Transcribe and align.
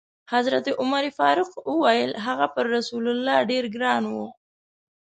حضرت 0.33 0.65
عمر 0.79 1.03
فاروق 1.17 1.53
وویل: 1.71 2.11
هغه 2.25 2.45
پر 2.53 2.65
رسول 2.77 3.05
الله 3.13 3.37
ډېر 3.51 3.65
ګران 3.75 4.03
و. 4.07 4.15